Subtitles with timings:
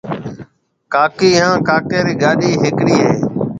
[0.93, 3.11] ڪاڪي هانَ ڪاڪِي رِي گاڏِي هَکرِي هيَ۔